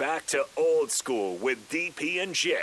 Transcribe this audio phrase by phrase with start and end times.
[0.00, 2.56] back to old school with DP and J.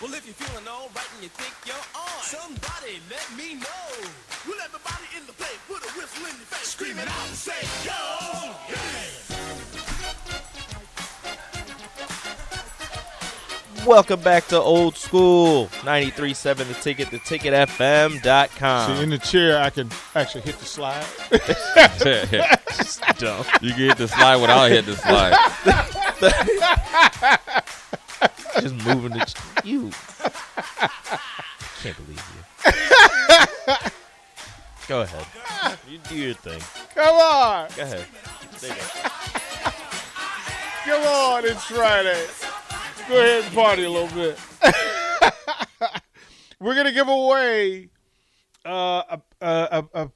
[0.00, 4.08] Well, if you're feeling all right and you think you're on, somebody let me know.
[4.46, 7.60] Will everybody in the place put a whistle in your face, screaming out and say,
[7.84, 9.27] Yo, yeah.
[13.86, 18.96] Welcome back to Old School 93.7 The Ticket, the ticketfm.com.
[18.96, 21.06] See, in the chair, I can actually hit the slide.
[23.18, 23.44] Dumb.
[23.62, 25.34] You can hit the slide without hitting the slide.
[28.60, 29.24] Just moving the.
[29.24, 29.90] Ch- you.
[31.82, 32.72] Can't believe you.
[34.88, 35.26] Go ahead.
[35.88, 36.60] You do your thing.
[36.94, 37.68] Come on.
[37.76, 38.04] Go ahead.
[38.60, 38.82] There you go.
[40.84, 41.44] Come on.
[41.44, 42.26] It's Friday.
[43.08, 44.38] Go ahead and party a little bit.
[46.60, 47.88] We're to give away
[48.66, 50.10] uh, a, a, a, a,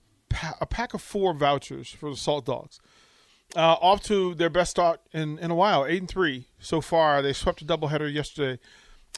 [0.60, 2.80] a pack of four vouchers for the Salt Dogs.
[3.56, 7.22] Uh, off to their best start in, in a while, eight and three so far.
[7.22, 8.60] They swept a doubleheader yesterday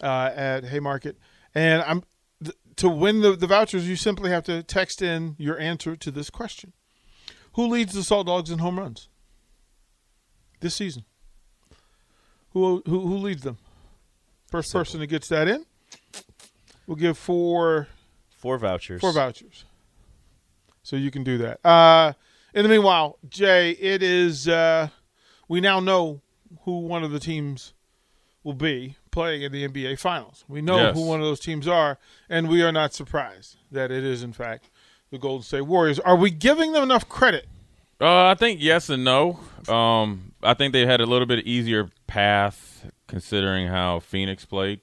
[0.03, 1.19] uh, at Haymarket,
[1.53, 2.05] and I'm
[2.43, 3.89] th- to win the, the vouchers.
[3.89, 6.73] You simply have to text in your answer to this question:
[7.55, 9.09] Who leads the Salt Dogs in home runs
[10.61, 11.05] this season?
[12.51, 13.59] Who who, who leads them?
[14.55, 15.67] First person that gets that in,
[16.87, 17.89] we'll give four
[18.37, 19.01] Four vouchers.
[19.01, 19.65] four vouchers.
[20.85, 21.59] So you can do that.
[21.67, 22.13] Uh,
[22.55, 24.91] in the meanwhile, Jay, it is uh,
[25.49, 26.21] we now know
[26.67, 27.73] who one of the teams
[28.45, 30.45] will be playing in the NBA Finals.
[30.47, 30.95] We know Yes.
[30.97, 34.33] who one of those teams are, and we are not surprised that it is in
[34.33, 34.71] fact
[35.11, 35.99] the Golden State Warriors.
[35.99, 37.49] Are we giving them enough credit?
[38.01, 39.41] Uh, I think yes and no.
[39.67, 44.81] Um, I think they had a little bit easier path considering how Phoenix played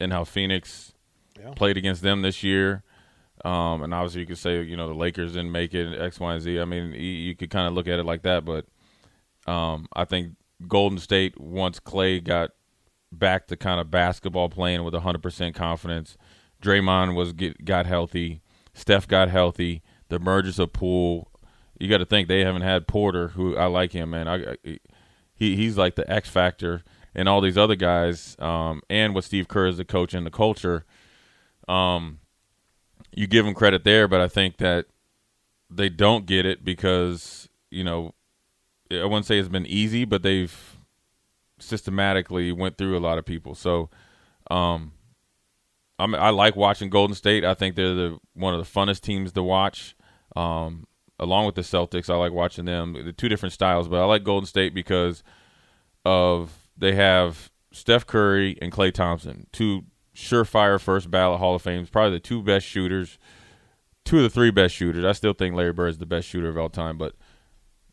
[0.00, 0.92] and how Phoenix
[1.38, 1.50] Yeah.
[1.54, 2.82] played against them this year.
[3.44, 6.32] Um, and obviously you could say you know the Lakers didn't make it X, Y,
[6.34, 6.60] and Z.
[6.60, 8.66] I mean you, you could kind of look at it like that, but
[9.50, 10.36] um, I think
[10.68, 12.50] Golden State once Klay got
[13.10, 16.16] back to kind of basketball playing with 100% confidence.
[16.62, 18.40] Draymond was get, got healthy.
[18.74, 19.82] Steph got healthy.
[20.08, 21.28] The mergers of Poole.
[21.78, 24.28] You got to think they haven't had Porter, who I like him, man.
[24.28, 24.78] I, I-
[25.34, 26.84] he he's like the X factor,
[27.14, 30.30] and all these other guys, um, and with Steve Kerr as the coach and the
[30.30, 30.84] culture,
[31.68, 32.18] um,
[33.14, 34.86] you give them credit there, but I think that
[35.70, 38.14] they don't get it because you know
[38.90, 40.76] I wouldn't say it's been easy, but they've
[41.58, 43.54] systematically went through a lot of people.
[43.54, 43.88] So,
[44.50, 44.92] um,
[45.98, 47.44] I'm, I like watching Golden State.
[47.44, 49.94] I think they're the one of the funnest teams to watch.
[50.34, 50.86] Um,
[51.18, 52.94] along with the Celtics, I like watching them.
[52.94, 55.22] The two different styles, but I like Golden State because
[56.04, 59.84] of they have Steph Curry and Klay Thompson, two
[60.14, 63.18] surefire first ballot Hall of Fames, probably the two best shooters,
[64.04, 65.04] two of the three best shooters.
[65.04, 67.14] I still think Larry Bird is the best shooter of all time, but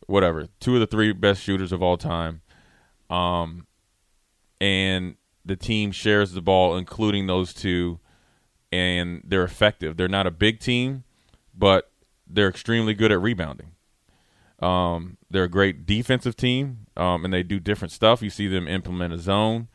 [0.06, 0.48] whatever.
[0.58, 2.42] Two of the three best shooters of all time.
[3.08, 3.66] Um,
[4.60, 8.00] and the team shares the ball, including those two,
[8.70, 9.96] and they're effective.
[9.96, 11.04] They're not a big team,
[11.54, 11.90] but
[12.26, 13.72] they're extremely good at rebounding.
[14.60, 18.22] Um, they're a great defensive team, um, and they do different stuff.
[18.22, 19.68] You see them implement a zone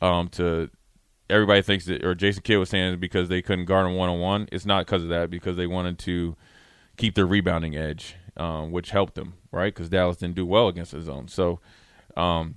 [0.00, 0.70] um, to
[1.28, 4.20] everybody thinks that, or Jason Kidd was saying, because they couldn't guard them one on
[4.20, 4.48] one.
[4.52, 6.36] It's not because of that, because they wanted to
[6.96, 9.74] keep their rebounding edge, um, which helped them, right?
[9.74, 11.28] Because Dallas didn't do well against the zone.
[11.28, 11.60] So,
[12.16, 12.56] um,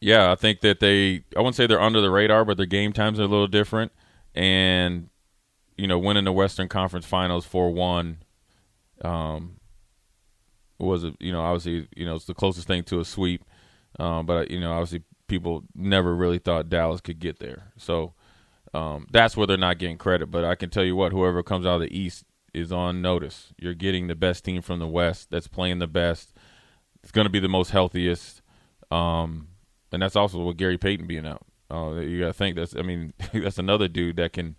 [0.00, 2.92] yeah, I think that they, I wouldn't say they're under the radar, but their game
[2.92, 3.92] times are a little different.
[4.34, 5.08] And,
[5.76, 8.18] you know, winning the Western Conference Finals 4 1
[9.02, 9.57] um,
[10.78, 13.44] was, a, you know, obviously, you know, it's the closest thing to a sweep.
[13.98, 17.72] Um, but, you know, obviously people never really thought Dallas could get there.
[17.76, 18.14] So
[18.74, 20.30] um, that's where they're not getting credit.
[20.30, 22.24] But I can tell you what, whoever comes out of the East
[22.54, 23.52] is on notice.
[23.58, 26.34] You're getting the best team from the West that's playing the best.
[27.02, 28.42] It's going to be the most healthiest.
[28.90, 29.48] Um,
[29.92, 31.44] and that's also with Gary Payton being out.
[31.70, 34.56] Uh, you got to think that's, I mean, that's another dude that can,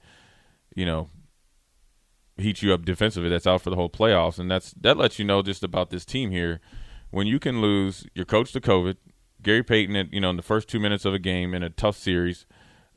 [0.75, 1.09] you know,
[2.39, 3.29] heat you up defensively.
[3.29, 6.05] That's out for the whole playoffs, and that's that lets you know just about this
[6.05, 6.59] team here.
[7.11, 8.97] When you can lose your coach to COVID,
[9.41, 11.69] Gary Payton, at, you know, in the first two minutes of a game in a
[11.69, 12.45] tough series,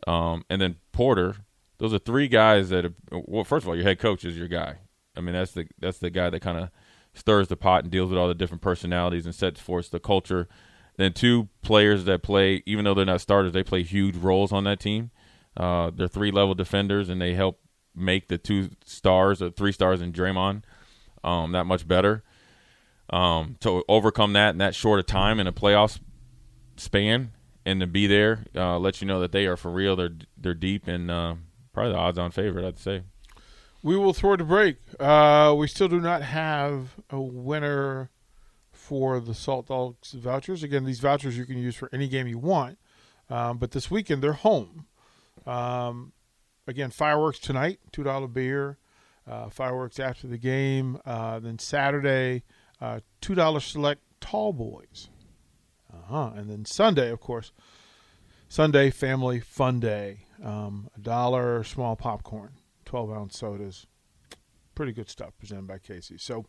[0.07, 1.37] um, and then Porter.
[1.79, 2.85] Those are three guys that.
[2.85, 4.77] Have, well, first of all, your head coach is your guy.
[5.17, 6.71] I mean, that's the that's the guy that kind of
[7.15, 10.49] stirs the pot and deals with all the different personalities and sets forth the culture.
[10.97, 14.65] Then two players that play, even though they're not starters, they play huge roles on
[14.65, 15.11] that team.
[15.57, 17.61] Uh, they're three level defenders, and they help
[17.95, 20.63] make the two stars or three stars in Draymond
[21.25, 22.23] um, that much better.
[23.11, 25.99] Um, to overcome that in that short a time in a playoff
[26.77, 27.33] span,
[27.67, 29.97] and to be there, uh, lets you know that they are for real.
[29.97, 31.35] They're they're deep and uh,
[31.75, 33.03] probably the odds-on favorite, I'd say.
[33.83, 34.77] we will throw it to break.
[34.99, 38.09] Uh, we still do not have a winner
[38.73, 40.63] for the Salt Dogs vouchers.
[40.63, 42.79] Again, these vouchers you can use for any game you want,
[43.29, 44.87] um, but this weekend they're home.
[45.47, 46.13] Um,
[46.67, 48.79] again, fireworks tonight, two dollar beer.
[49.25, 50.99] Uh, fireworks after the game.
[51.07, 52.43] Uh, then Saturday,
[52.81, 55.11] uh, two dollar select tall boys.
[55.93, 56.31] Uh huh.
[56.35, 57.53] And then Sunday, of course,
[58.49, 60.27] Sunday family fun day.
[60.43, 62.51] Um, a dollar small popcorn,
[62.85, 63.87] twelve ounce sodas.
[64.75, 66.19] Pretty good stuff presented by Casey.
[66.19, 66.47] So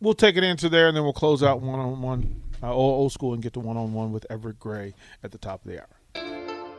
[0.00, 3.34] we'll take an answer there, and then we'll close out one on one, old school,
[3.34, 5.97] and get to one on one with Everett Gray at the top of the hour.